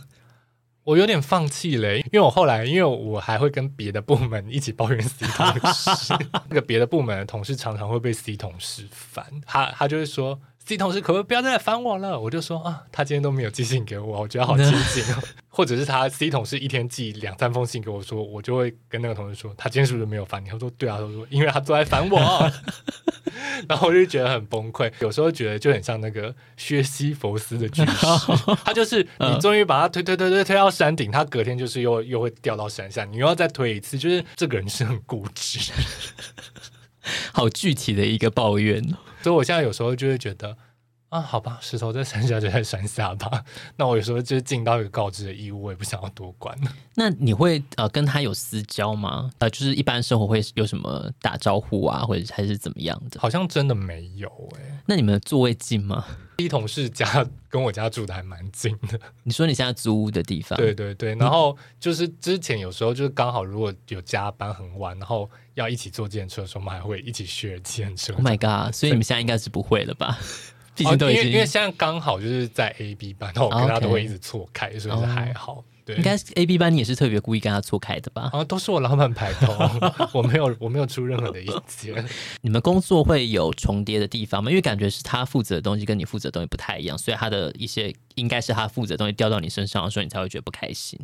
[0.88, 6.14] 我有点放弃了，因为我后来，因为我还会跟别的部门一起抱怨 C 同事，
[6.48, 10.40] 那个别的部门的同事常常会被 C 同事烦，他他就会说。
[10.68, 12.20] C 同事可不可以不要再来烦我了？
[12.20, 15.22] 我就说啊，他今天都没有寄信给我，我觉得好亲近哦。
[15.48, 20.48] 或者是他 C 同事一天寄两三封信给我说，我就会跟那个同事说，他今天是不是没有烦你？
[20.50, 22.20] 他说对啊，他说因为他都在烦我，
[23.66, 24.92] 然后我就觉得很崩溃。
[25.00, 28.06] 有时候觉得就很像那个薛西弗斯的巨石，
[28.62, 35.72] 他就是你终于把他推推推推推到山顶，他隔天就是又又会掉到山下，你又要再推一次，就是这个人是很固执，
[37.32, 38.84] 好具体的一个抱怨。
[39.22, 40.56] 所以我现在有时候就会觉得。
[41.08, 43.42] 啊，好吧，石头在山下就在山下吧。
[43.76, 46.54] 那我有时候就是尽到一个告知的义务，我也不想要多管。
[46.94, 49.30] 那你会呃跟他有私交吗？
[49.38, 53.18] 呃，就是一般生活会有什么打招呼啊，或者还是怎么样的？
[53.18, 54.78] 好像真的没有哎、欸。
[54.84, 56.04] 那你们的座位近吗
[56.36, 59.00] 一同事家跟我家住的还蛮近的。
[59.24, 60.56] 你说你现在租屋的地方？
[60.58, 61.14] 对对对。
[61.14, 68.12] 然后就是之前有时候就是刚好如果有加班很晚，然后要一起坐计程车的时候，我们还会一起计程车。
[68.12, 68.74] Oh my god！
[68.74, 70.18] 所以你们现在应该是不会了吧？
[70.84, 75.64] 哦、因为因为现在刚好就是在 A B 班，然后我跟他都会一直错开所以是还好。
[75.84, 78.28] 对，应该 A B 班你也是特别故意跟他错开的吧？
[78.34, 79.54] 啊，都是我老板排头，
[80.12, 82.04] 我没有我没有出任何的意见。
[82.42, 84.50] 你们工作会有重叠的地方吗？
[84.50, 91.00] 因为感觉是他负责的东西跟你负责的东西不太一样，所以他的一些应该是他负责的东西掉到你身上的时候，你才会觉得不开心。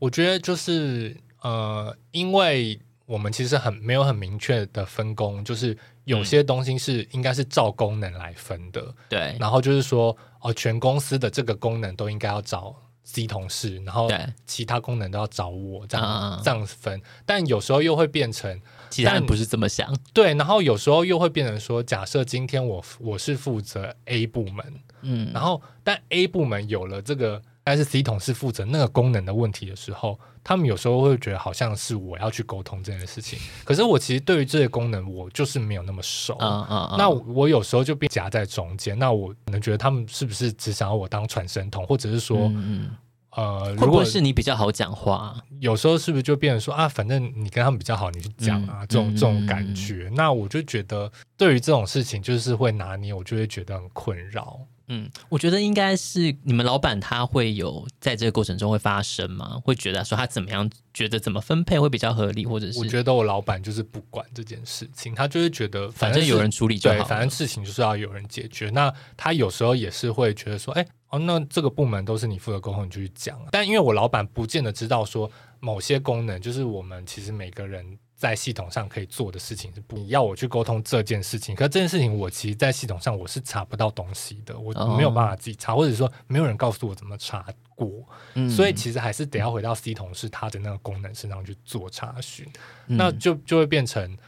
[0.00, 5.78] 我觉得就是呃，因为我们其实很没有很明确的分工，就是。
[6.08, 9.36] 有些东西是应该是照功能来分的，对。
[9.38, 14.10] 然后就是说，哦，全公司的这个功能都应该要找 C 同事，然后
[14.46, 17.00] 其他功能都要找我，这样这样分。
[17.26, 19.94] 但有时候又会变成，其他人不是这么想。
[20.12, 27.40] 对，然后有时候又会变成说，假设今天我我是负责 A 部门，嗯，然后但 A 部门有了这个。
[27.68, 33.38] 但是 C 同事负责那个功能的问题的时候，他们有时候会觉得好像是我要去沟通这件事情。
[33.62, 36.32] 可是我其实对于这些功能，我就是没有那么熟。
[36.38, 36.96] Uh, uh, uh.
[36.96, 38.98] 那我有时候就被夹在中间。
[38.98, 42.90] 那我可能觉得他们是不是只想要我当传声筒，或者是说，嗯、
[43.32, 50.10] 呃，如果是你比较好讲话，有时候是不是就变成说啊，反正你跟他们比较好，你去讲啊，嗯、这种这种感觉。
[50.14, 54.58] 那我就觉得，对于这种事情，就是会拿捏，我就会觉得很困扰。
[54.88, 59.60] 嗯，我觉得应该是你们老板他会有在这个过程中会发生吗？
[59.62, 62.78] 会觉得说他怎么样，觉得怎么分配会比较合理，或者是？
[62.78, 68.70] 我觉得我老板就是不管这件事情，他就是觉得反正有人处理就好，对，反正事情就是要有人解决。
[68.70, 73.38] 那他有时候也是会觉得说，哎，哦，那这个部门都是你负责沟通，你就去讲。
[73.50, 77.98] 但因为我老板不见得知道说某些功能，就是我们其实每个人。
[78.18, 88.04] 在系统上可以做的事情是不你要我去沟通这件事情，可是这件事情我其实，在系统上我是查不到东西的，我没有办法自己查，或者说没有人告诉我怎么查过，
[88.34, 92.44] 嗯，所以其实还是得要回到 C 同事他的那个功能身上去做查询，
[92.88, 94.18] 嗯，那就就会变成。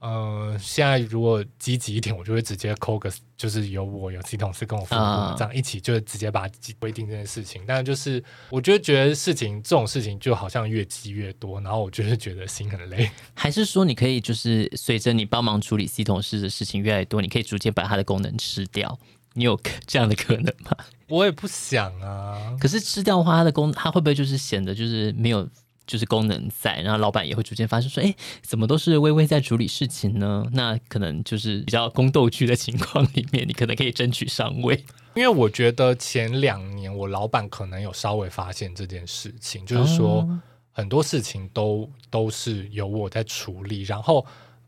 [0.00, 7.62] 呃，现在如果积极一点，我就会直接扣个，就是有我有 C 同事跟我父母这样一起，就直接把规定这件事情。
[7.66, 13.10] 但就是，我就觉得事情这种事情就好像越积越多，然后我就是觉得心很累。
[13.34, 18.96] 还是说，你可以就是随着你帮忙处理 C 同事的事情越来越多，你可以逐渐把它的功能吃掉？
[19.34, 20.76] 你有这样的可能吗？
[21.08, 22.56] 我也不想啊。
[22.60, 25.48] 可是吃掉的话，它的功它会不会就是显得就是没有？
[25.88, 30.46] 就是功能在，然后老板也会逐渐发现说，哎，怎么都是微微在处理事情呢？
[30.52, 34.84] 那可能就是比较宫斗剧的情况里面，你可能可以争取上位。
[35.14, 40.28] 因为我觉得前两年我老板可能有稍微发现这件事情，就是说
[40.70, 44.24] 很多事情都都是由我在处理，然后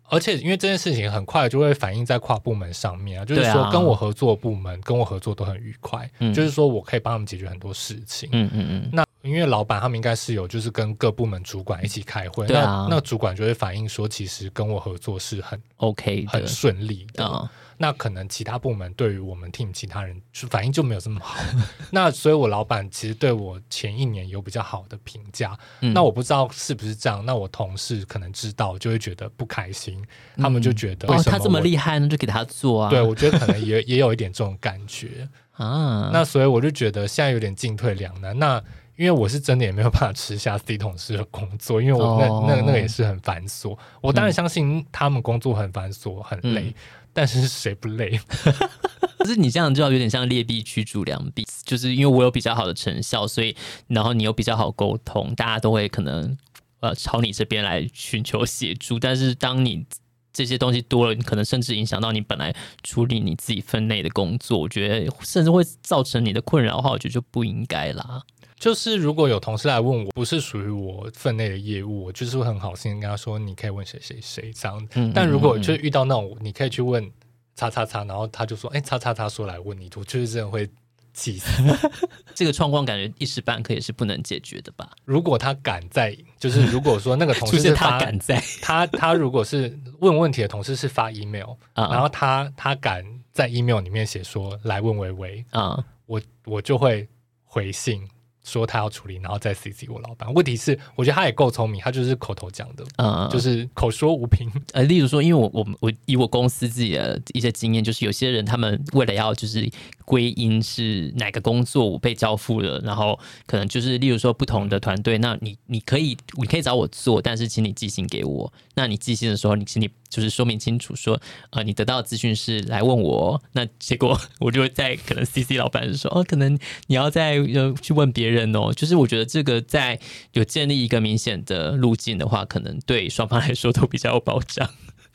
[0.09, 8.29] 而且因为这件事情很快就会反映在跨部门上面啊，就是说跟我合作部门跟我合作都很愉快，就是说我可以帮他们解决很多事情。
[8.33, 9.05] 嗯嗯嗯，那。
[9.23, 17.25] 因为老板他们应该是有，就是跟各部门主管一起开会，啊、那那主管就会反映说，其实跟我合作是很 OK、很顺利的。
[17.25, 21.39] 嗯、那可能其他部门对于我们 team 其他人反应就没有这么好。
[21.93, 25.59] 那所以，我老板其实对我前一年有比较好的评价。
[25.81, 27.25] 嗯、那我不知道是不是这样。
[27.25, 30.03] 那我同事可能知道，就会觉得不开心。
[30.37, 32.91] 嗯、他们就觉得哦，他这么厉害，那就给他做啊。
[32.91, 36.11] 对，我觉得可能也也有一点这种感觉 啊。
[36.13, 38.39] 那所以我就觉得现在有点进退两难。
[38.39, 38.63] 那
[39.01, 43.75] 因为我是真的也没有办法吃下 C 同事的工作，因为我那、哦、那那个也是很繁琐。
[44.03, 46.75] 我当然相信他们工作很繁琐很累，嗯、
[47.15, 48.21] 但是谁不累？
[49.17, 56.37] 可是你这样就要有点像劣币驱逐良币，就是因为我有比较好的成效，所以然后你有比较好沟通，大家都会可能
[56.81, 58.99] 呃朝你这边来寻求协助。
[58.99, 59.87] 但是当你
[60.31, 68.23] 这些东西多了，你可能甚至影响到你本来处理你自己分内的工作，我觉得甚至会造成你的困扰的话，我觉得就不应该啦。
[68.61, 74.89] 就是如果有同事来问我，不是属于我分内的业务，我就是会很好心跟他说，你可以问谁谁谁这样。
[74.95, 77.11] 嗯、但如果就遇到那种，你可以去问
[77.57, 80.69] 叉叉叉，然后他就说，哎、欸，叉叉叉说来问你，我就是真的会
[81.15, 81.49] 气死。
[82.37, 84.91] 这个状况感觉一时半刻也是不能解决的吧？
[85.07, 93.03] 如果他敢在，就是如果说那个同事是他敢在，他他如果是问问题的同事是发 email， 嗯、然后他他敢
[93.33, 97.09] 在 email 里面写说来问维维啊，我我就会
[97.43, 98.07] 回信。
[98.43, 100.33] 说他要处理，然后再 CC 我老板。
[100.33, 104.51] 问题是，我觉得他也够聪明，他就是口头讲的，嗯，就是口说无凭。
[104.73, 109.69] 呃，例如说，因为我我我以我公司自己的一些经验，就是有些人他们为了要就是
[110.11, 118.53] 归因是哪个工作我被交付了，然后可能就是例如说不同的团队，那你你可以你可以找我做，但是请你寄信给我。
[118.75, 119.89] 那你寄信的时候，你请你。
[120.11, 121.17] 就是说明清楚说，
[121.51, 126.59] 呃，你得到的资讯是来问我，那结果 我就会在可能 CC 老板说，哦，可能
[126.89, 128.73] 你要再呃去问别人哦。
[128.75, 130.01] 就是我觉得这个在
[130.33, 134.69] 有建立一个明显的路径的话，可能对双方来说都比较有保障。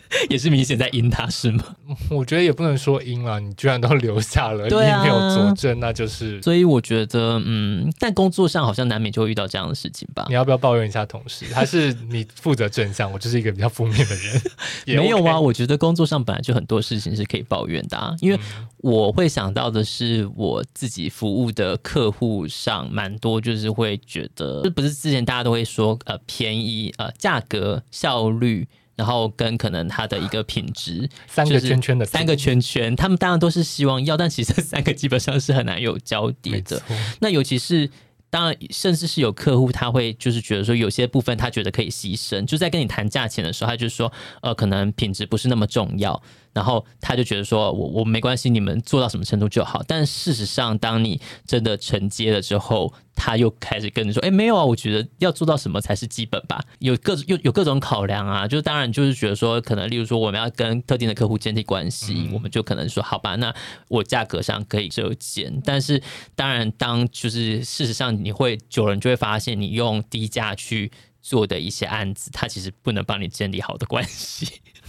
[0.30, 1.64] 也是明显在阴他是吗？
[2.10, 6.42] 我觉得也不能说阴啊，你居然都留下了，你啊，没有佐证，那就是。
[6.42, 10.26] 所以我觉得，嗯，但工作上好像难免就会遇到这样的事情吧。
[10.28, 11.46] 你要不要抱怨一下同事？
[11.54, 13.12] 还是你负责正向？
[13.12, 14.36] 我就是一个比较负面的人。
[14.88, 18.40] OK、没有啊，我觉得工作上本来就很多事情是可以抱怨的，啊，因为
[18.78, 28.68] 我会想到的是我自己服务的客户上蛮多，就是会觉得，这不是之前大家都会说，呃，便宜，呃，价格，效率。
[28.96, 36.82] 然后跟可能它的一个品质，三个圈圈的三个圈圈，他们当然都是希望要， 但其实这三个基本上是很难有交叠的。
[37.20, 37.90] 那尤其是
[38.30, 46.22] 当然，甚至是有客户他会就是觉得说有些部分他觉得可以牺牲，就在跟你谈价钱的时候，他就说呃，可能品质不是那么重要。
[46.56, 49.84] 然后他就觉得说，我我没关系，你们做到什么程度就好。
[49.86, 56.64] 但事实上，当你真的承接了之后，他又开始跟你说，哎，没有啊，我觉得要做到什么才是基本吧？
[56.80, 58.48] 有各有有各种考量啊。
[58.48, 63.54] 就当然就是觉得说，可能例如说我们要跟特定的客户建立关系，嗯、我们就可能说，好吧，那
[63.90, 65.62] 我价格上可以折减。
[65.66, 66.02] 但是
[66.36, 70.90] 当然，当就是事实上你会久了，你就会发现，你用低价去
[71.22, 74.48] 做的一些案子，它其实不能帮你建立好的关系。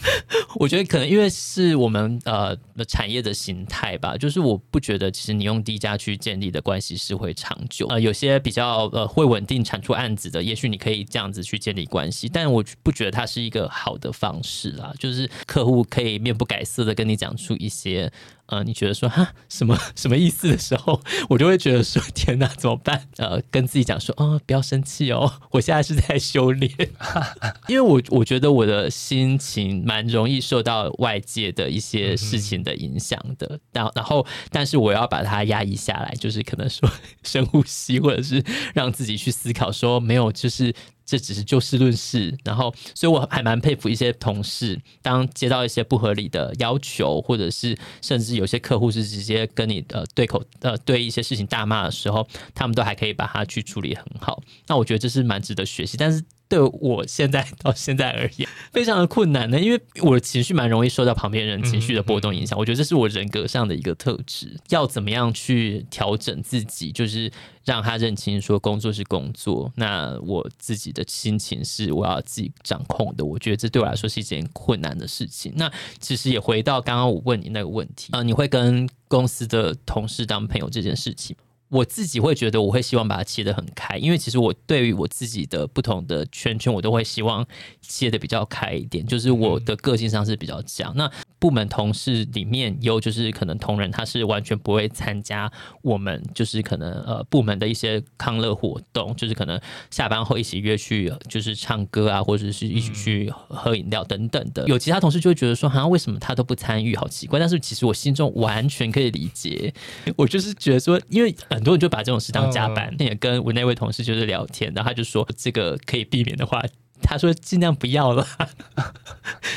[0.57, 2.57] 我觉得可能因为是我们呃
[2.89, 7.87] 产业的形态吧，就是我不觉得其实你用低价去建立的关系是会长久。
[7.89, 14.93] 呃，有些比较呃会稳定产出案子的，也许你可以这样子去建立关系，但我不觉得它是一个好的方式啦。
[14.99, 18.11] 就是客户可以面不改色的跟你讲出一些。
[18.47, 23.09] 呃，你觉得说哈什么什么意思的时候，我就会觉得说天哪，怎么办？
[23.17, 26.71] 呃，跟自己讲说，哦，不要生气哦，我现在是在修炼，
[27.69, 36.89] 因为我我觉得我的心情蛮容易受到外界的一些事情的影响的，然后然后，但是我要把它压抑下来，就是可能说
[37.23, 38.45] 深呼吸，或者是
[38.75, 40.75] 让自己去思考说，没有，就是。
[41.07, 54.43] 这只是就事论事，然后，所以我还蛮佩服一些同事，当接到一些不合理的要求，或者是甚至有些客户是直接跟你呃对口呃对一些事情大骂的时候，他们都还可以把它去处理很好。
[54.67, 56.23] 那我觉得这是蛮值得学习，但是。
[56.49, 62.59] 对我现在到现在而言，非常的困难呢，因为我的情绪蛮容易受到旁边人情绪的波动影响。
[62.59, 67.31] 我觉得这是我人格上的一个特质，要怎么样去调整自己，就是
[67.65, 73.25] 让他认清说工作是工作，那我自己的心情是我要自己掌控的。
[73.25, 75.53] 我觉得这对我来说是一件困难的事情。
[75.57, 81.35] 那其实也回到刚刚我问你那个问题啊，呃，你会跟公司的同事当朋友这件事情？
[81.69, 87.47] 我自己会觉得，我会希望把它切得很开，因为其实我对于我自己的不同的圈圈，我都会希望
[87.81, 90.95] 切得比较开一点，就是我的个性上是比较强。
[90.97, 91.11] 那
[91.47, 95.49] 部门同事里面有就是可能同仁他是完全不会参加
[95.81, 104.67] 我们就是可能呃部门的一些康乐活动，就是可能下班后一起约去就是唱歌啊，或者是一起去喝饮料等等的。
[104.67, 107.39] 有其他同事就会觉得说，好像为什么他都不参与，好奇怪。
[107.39, 109.73] 但是其实我心中完全可以理解，
[110.19, 112.93] 我就是觉得说，因为很多人就把这种事当加班。
[112.99, 116.61] 那也跟我那位同事就是聊天，然后他就说，这个可以避免的话。
[117.03, 118.27] 他说：“尽量不要了。”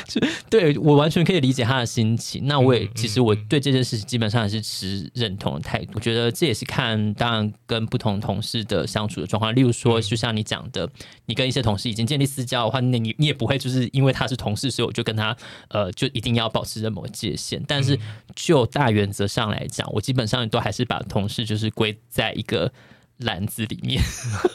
[0.06, 2.46] 就对我完全可以理解他的心情。
[2.46, 5.92] 那我也其实我对这件事情基本上也是持认同的态度。
[5.94, 9.54] 我觉得这也是看当然跟不同同事的相处的状况。
[9.54, 10.88] 例如说，就像你讲的，
[11.26, 15.36] 你跟一些同事已经建立私交的话，那你你也不会就是因为他是同事，所以我就跟他
[15.68, 17.62] 呃就一定要保持着某个界限。
[17.68, 17.98] 但是
[18.34, 22.72] 就大原则上来讲，我基本上都还是把同事就是归在一个。
[23.20, 24.02] 篮子里面，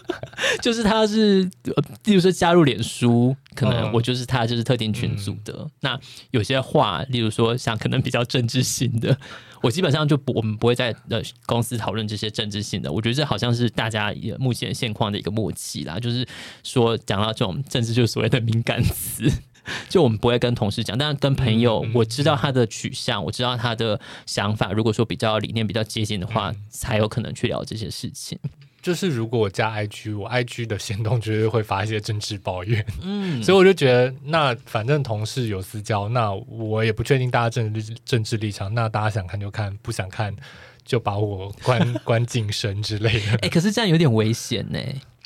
[0.62, 1.44] 就是他是，
[2.06, 5.54] 例如说加入脸书，可能我就是他就是特定群组的。
[5.58, 6.00] 嗯、那
[6.32, 9.18] 有些话，例如说像可能比较政治性的，
[9.62, 12.92] 我基本上就不，我们不会在呃公司讨论这些政治性的。
[12.92, 16.28] 我觉得这好像是大家也目前现况的一个默契啦，就是
[16.64, 19.32] 说讲到这种政治，就是所谓的敏感词。
[19.90, 24.72] 就我们不会跟同事讲，但是跟朋友，我知道他的取向，我知道他的想法。
[24.72, 28.38] 如果说比较理念比较接近的话，才有可能去聊这些事情。
[28.82, 40.32] 就是如果我加 IG，我 IG 的行动就是会发一些政治抱怨，嗯， 所以我就觉得，那反正同事有私交，那我也不确定大家政治政治立场，那大家想看就看，不想看
[40.84, 43.32] 就把我关 关禁声之类的。
[43.32, 44.80] 哎、欸，可是这样有点危险呢。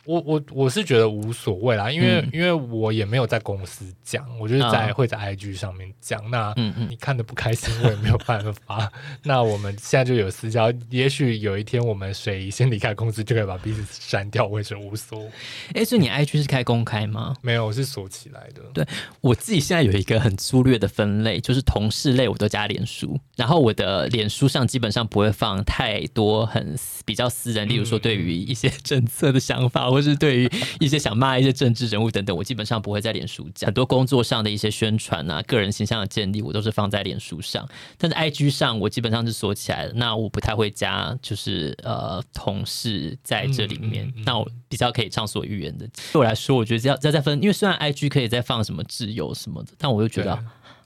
[0.10, 6.20] 我我我是觉得无所谓啦，因为、嗯、因为我也没有在公司讲，我就是在、哦、会在 IG 上面讲。
[6.32, 6.52] 那
[6.90, 8.92] 你看的不开心，我也没有办法。
[9.22, 15.30] 那我们现在就有私交，也许有一天我们谁先离开公司，就可以把彼此删掉，我也是无所谓。
[15.76, 17.36] 哎，所以你 IG 是开公开吗？
[17.44, 18.64] 没有，我是锁起来的。
[18.74, 18.84] 对，
[19.22, 29.88] 我自己现在有一个很粗略的分类，就是同事类我都加脸书，然后我的脸书上基本上不会放太多很比较私人，例如说对于一些政策的想法。
[29.99, 33.68] 或是对于一些想骂一些政治人物等等，我基本上不会在脸书讲。
[33.68, 37.68] 很多工作上的一些宣传啊，个人形象的建立，我都是放在脸书上。
[37.98, 39.94] 但是 IG 上，我基本上是锁起来的。
[39.94, 44.06] 那我不太会加，就是呃同事在这里面。
[44.06, 45.88] 嗯嗯嗯、那我比较可以畅所欲言的。
[46.12, 50.38] 对我来说，我觉得要要再分，因为虽然 IG 可以再放什么自由什么的，但我又觉得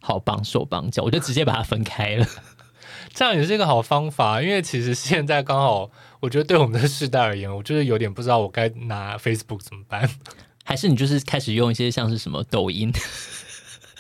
[0.02, 2.26] 好绑手绑脚，我就直接把它分开了。
[3.14, 5.92] 这样也是一个好方法，因为其实现在刚好。
[6.24, 10.10] 我觉得对我们的世代而言，我就是有点不知道我该拿 Facebook 怎么办，
[10.64, 12.90] 还是你就是开始用一些像是什么抖音，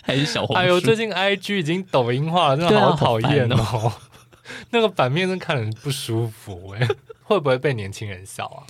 [0.01, 0.61] 还是小红书？
[0.61, 3.91] 哎呦，最近 IG 已经抖音化了，真的好讨厌哦！
[4.71, 6.87] 那个版面真看得很不舒服哎，
[7.23, 8.63] 会不会被年轻人笑啊？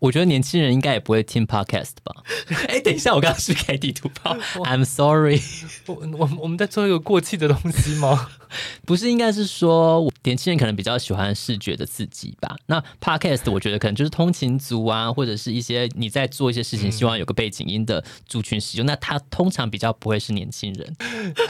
[0.00, 2.14] 我觉得年轻人应该也不会听 podcast 吧？
[2.68, 5.40] 哎，等一下，我刚刚是开地图炮，I'm sorry，
[5.86, 8.28] 我我我们在做一个过气的东西吗？
[8.84, 12.56] 不是，应该是说年轻人可能比较喜欢视觉的刺激吧。
[12.66, 18.84] 那 podcast 我觉得可能就是通勤族啊，或者是一些你在做一些事情，希望有个背景音的族群使用。
[18.84, 20.96] 嗯、那他通常比较不会是年轻人。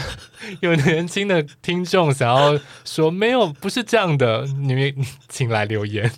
[0.61, 4.95] 有年轻的听众想要说没有，不是这样的，你们
[5.29, 6.11] 请来留言，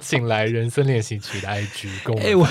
[0.00, 1.79] 请来人生练习曲的 IG
[2.20, 2.48] 哎，我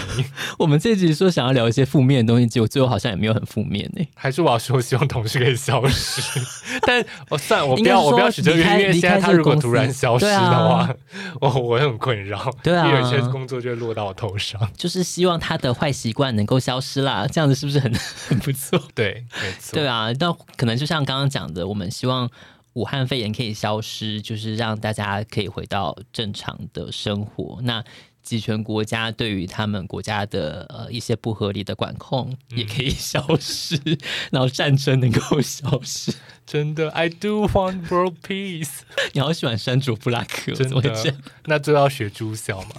[0.59, 4.09] 我们这集说想要聊一些负面的东西，结果最后好像也没有很负面呢、欸。
[4.15, 6.21] 还是我要说希望同事可以消失，
[6.85, 7.75] 但我算我。
[7.75, 10.95] 不要，我不要许这个愿，因为现在他如果突然消失的话， 啊、
[11.41, 12.53] 我我很困扰。
[12.61, 14.59] 对啊，有些工作就会落到我头上。
[14.75, 17.93] 就是希望他的坏习惯能够消失啦，这样子是不是很
[18.27, 18.81] 很不错？
[18.93, 19.73] 对，没错。
[19.73, 22.29] 对啊，那可能就像刚刚讲的，我们希望
[22.73, 27.59] 武汉肺炎可以消失，就是让大家可以回到正常的生活。
[27.63, 27.83] 那。
[28.29, 33.97] 集权国家对于他们国家的呃一些不合理的管控也可以消失，嗯、
[34.29, 36.13] 然后战争能够消失。
[36.45, 38.81] 真的，I do want world peace。
[39.13, 41.15] 你好喜欢山竹布拉克，真的？
[41.45, 42.75] 那就要学猪笑嘛？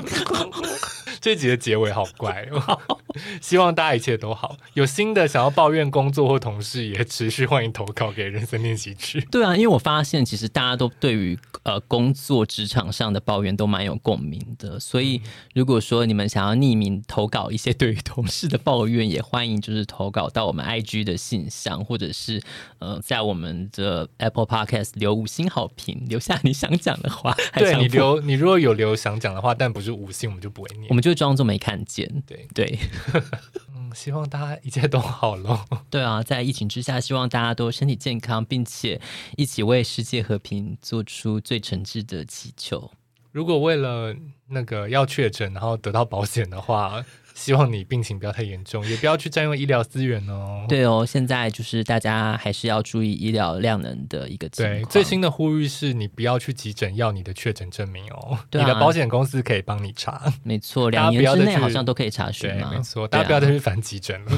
[1.20, 2.80] 这集的结尾好怪哦。
[3.40, 4.56] 希望大家一切都好。
[4.74, 9.20] 有新的想要抱怨工作或同事，也持续欢迎投稿给人生练习曲。
[9.30, 15.20] 对啊，因为我发现其实大家都对于呃工作职场上的抱怨都蛮有共鸣的，所以
[15.54, 22.42] 如果说你们想要匿名投稿一些对于同事的抱怨，也欢迎就是投稿到我们 IG 的信箱，或者是
[22.78, 27.34] 呃在我们的 Apple Podcast 留五星好评，留下你想讲的话。
[27.54, 32.22] 对，你留你如果有留想讲的话，但不是五星，我们就不会念，我们就装作没看见。
[32.26, 32.78] 对对。
[33.12, 33.22] 对
[33.74, 35.58] 嗯，希望大家一切都好喽。
[35.90, 39.00] 对啊，在疫情之下，希望大家都身体健康，并且
[39.36, 42.90] 一起为世界和平做出最诚挚的祈求。
[43.32, 44.14] 如果为了
[44.48, 47.04] 那个要确诊，然后得到保险的话。
[47.36, 50.64] 希望你病情不要太严重，也不要去占用医疗资源哦。
[50.66, 54.78] 对哦，现在就是大家还是要注意医疗量能的一个情况。
[54.78, 58.38] 对，最新的呼吁是你不要去急诊要你的确诊证明哦。
[58.48, 60.32] 对啊，你的保险公司可以帮你查。
[60.42, 62.48] 没错，两年之内好像都可以查询。
[62.48, 64.32] 对，没错，大家不要再去烦急诊了。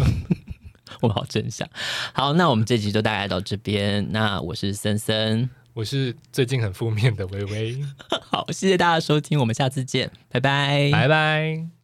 [1.00, 1.68] 我们好正向。
[2.12, 4.04] 好，那我们这集就大概到这边。
[4.10, 7.80] 那我是森森，我是最近很负面的微微。
[8.28, 11.77] 好，谢谢大家收听，我们下次见，拜拜，拜拜。